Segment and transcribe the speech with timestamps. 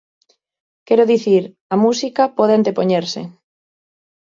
[0.87, 1.43] Quero dicir:
[1.73, 3.21] a música pode antepoñerse.